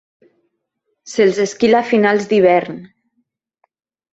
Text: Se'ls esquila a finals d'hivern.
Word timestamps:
Se'ls 1.11 1.37
esquila 1.45 1.81
a 1.83 1.87
finals 1.91 2.27
d'hivern. 2.33 2.81